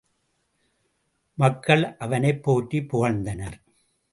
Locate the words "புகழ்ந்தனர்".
2.89-3.57